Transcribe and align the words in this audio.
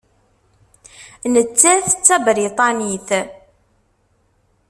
Nettat 1.33 1.85
d 1.93 1.93
Tabriṭanit. 2.05 3.09